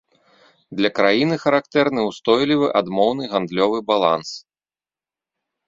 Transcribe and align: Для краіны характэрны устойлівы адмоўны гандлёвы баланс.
Для 0.79 0.89
краіны 0.99 1.35
характэрны 1.43 2.01
устойлівы 2.13 2.67
адмоўны 2.81 3.23
гандлёвы 3.37 3.77
баланс. 3.93 4.29